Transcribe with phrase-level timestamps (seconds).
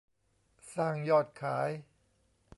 [0.73, 1.69] สร้างยอดขาย